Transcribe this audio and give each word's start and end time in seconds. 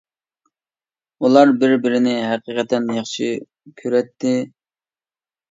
ئۇلار 1.27 1.51
بىر 1.63 1.73
بىرىنى 1.83 2.15
ھەقىقەتەن 2.31 2.89
ياخشى 2.97 3.29
كۈرەتتى. 3.83 4.35